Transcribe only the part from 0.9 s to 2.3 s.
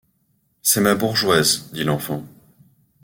bourgeoise, dit l’enfant.